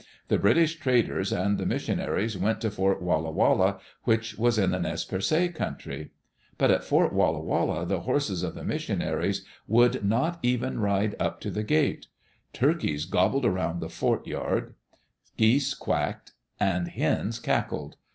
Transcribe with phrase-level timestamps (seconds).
[0.29, 4.79] The British traders and the missionaries went to Fort Walla Walla, which was in the
[4.79, 6.09] Nez Perces country.
[6.57, 11.39] But at Fort Walla Walla the horses of the missionaries would not even ride up
[11.41, 12.07] to the gatel
[12.51, 14.73] Turkeys gobbled around the fort yard,
[15.37, 17.95] geese quacked, and hens cackled.